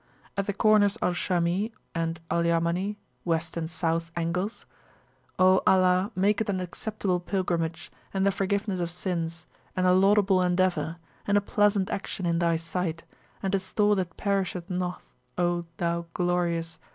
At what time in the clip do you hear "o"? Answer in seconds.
5.37-5.61, 15.37-15.67